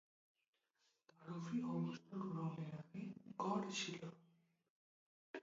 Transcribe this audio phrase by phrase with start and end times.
[1.09, 3.01] তারুফি অবসর গ্রহণের আগে
[3.39, 3.99] গড় ছিল।